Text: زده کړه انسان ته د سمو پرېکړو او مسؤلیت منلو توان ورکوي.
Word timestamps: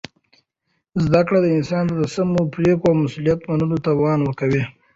زده 1.03 1.21
کړه 1.27 1.39
انسان 1.57 1.83
ته 1.89 1.95
د 2.01 2.03
سمو 2.13 2.41
پرېکړو 2.55 2.87
او 2.91 2.99
مسؤلیت 3.03 3.39
منلو 3.49 3.77
توان 3.85 4.19
ورکوي. 4.21 4.63